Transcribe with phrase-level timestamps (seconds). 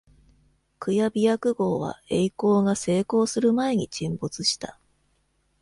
[0.79, 4.79] クヤヴィアク号は曳航が成功する前に沈没した。